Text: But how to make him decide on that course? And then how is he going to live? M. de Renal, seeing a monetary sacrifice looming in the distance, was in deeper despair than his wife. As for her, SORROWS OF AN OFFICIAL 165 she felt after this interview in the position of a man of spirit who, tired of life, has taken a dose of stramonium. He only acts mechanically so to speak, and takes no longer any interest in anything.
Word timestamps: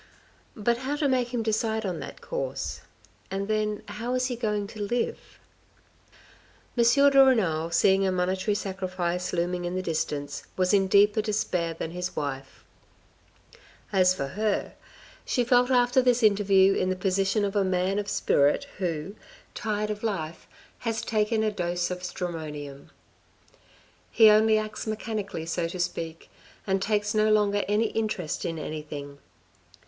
But 0.57 0.79
how 0.79 0.95
to 0.95 1.07
make 1.07 1.31
him 1.31 1.43
decide 1.43 1.85
on 1.85 1.99
that 1.99 2.21
course? 2.21 2.81
And 3.29 3.47
then 3.47 3.83
how 3.87 4.15
is 4.15 4.25
he 4.29 4.35
going 4.35 4.65
to 4.69 4.81
live? 4.81 5.19
M. 6.75 6.83
de 7.11 7.23
Renal, 7.23 7.69
seeing 7.69 8.07
a 8.07 8.11
monetary 8.11 8.55
sacrifice 8.55 9.31
looming 9.31 9.63
in 9.65 9.75
the 9.75 9.83
distance, 9.83 10.45
was 10.57 10.73
in 10.73 10.87
deeper 10.87 11.21
despair 11.21 11.75
than 11.75 11.91
his 11.91 12.15
wife. 12.15 12.63
As 13.93 14.15
for 14.15 14.29
her, 14.29 14.73
SORROWS 15.27 15.51
OF 15.51 15.51
AN 15.51 15.59
OFFICIAL 15.59 15.59
165 15.67 15.69
she 15.69 15.69
felt 15.69 15.69
after 15.69 16.01
this 16.01 16.23
interview 16.23 16.73
in 16.73 16.89
the 16.89 16.95
position 16.95 17.45
of 17.45 17.55
a 17.55 17.63
man 17.63 17.99
of 17.99 18.09
spirit 18.09 18.65
who, 18.79 19.13
tired 19.53 19.91
of 19.91 20.01
life, 20.01 20.47
has 20.79 21.03
taken 21.03 21.43
a 21.43 21.51
dose 21.51 21.91
of 21.91 22.01
stramonium. 22.03 22.89
He 24.09 24.31
only 24.31 24.57
acts 24.57 24.87
mechanically 24.87 25.45
so 25.45 25.67
to 25.67 25.79
speak, 25.79 26.31
and 26.65 26.81
takes 26.81 27.13
no 27.13 27.29
longer 27.29 27.63
any 27.67 27.89
interest 27.91 28.45
in 28.45 28.57
anything. 28.57 29.19